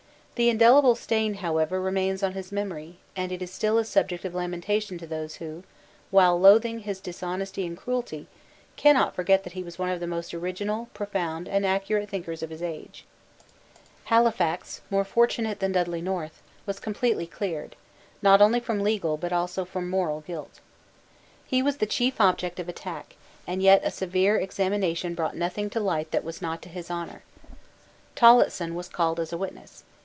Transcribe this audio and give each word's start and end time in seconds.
The 0.35 0.49
indelible 0.49 0.95
stain 0.95 1.35
however 1.35 1.79
remains 1.79 2.23
on 2.23 2.33
his 2.33 2.51
memory, 2.51 2.97
and 3.15 3.31
is 3.31 3.51
still 3.53 3.77
a 3.77 3.85
subject 3.85 4.25
of 4.25 4.33
lamentation 4.33 4.97
to 4.97 5.05
those 5.05 5.35
who, 5.35 5.61
while 6.09 6.39
loathing 6.39 6.79
his 6.79 6.99
dishonesty 6.99 7.63
and 7.67 7.77
cruelty, 7.77 8.25
cannot 8.75 9.13
forget 9.13 9.43
that 9.43 9.53
he 9.53 9.61
was 9.61 9.77
one 9.77 9.89
of 9.89 9.99
the 9.99 10.07
most 10.07 10.33
original, 10.33 10.89
profound 10.95 11.47
and 11.47 11.63
accurate 11.63 12.09
thinkers 12.09 12.41
of 12.41 12.49
his 12.49 12.63
age, 12.63 13.05
Halifax, 14.05 14.81
more 14.89 15.05
fortunate 15.05 15.59
than 15.59 15.73
Dudley 15.73 16.01
North, 16.01 16.41
was 16.65 16.79
completely 16.79 17.27
cleared, 17.27 17.75
not 18.23 18.41
only 18.41 18.59
from 18.59 18.79
legal, 18.81 19.17
but 19.17 19.31
also 19.31 19.63
from 19.63 19.91
moral 19.91 20.21
guilt. 20.21 20.59
He 21.45 21.61
was 21.61 21.77
the 21.77 21.85
chief 21.85 22.19
object 22.19 22.59
of 22.59 22.67
attack; 22.67 23.13
and 23.45 23.61
yet 23.61 23.81
a 23.83 23.91
severe 23.91 24.37
examination 24.37 25.13
brought 25.13 25.35
nothing 25.37 25.69
to 25.69 25.79
light 25.79 26.09
that 26.09 26.23
was 26.23 26.41
not 26.41 26.63
to 26.63 26.69
his 26.69 26.89
honour. 26.89 27.21
Tillotson 28.15 28.73
was 28.73 28.89
called 28.89 29.19
as 29.19 29.31
a 29.31 29.37
witness. 29.37 29.83